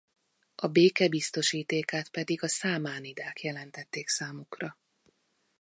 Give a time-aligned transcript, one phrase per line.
[0.55, 4.77] A béke biztosítékát pedig a Számánidák jelentették számukra.